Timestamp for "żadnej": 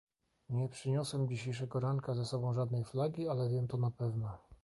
2.53-2.83